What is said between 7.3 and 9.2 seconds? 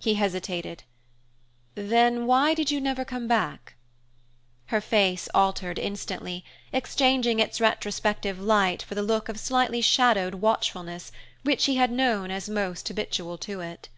its retrospective light for the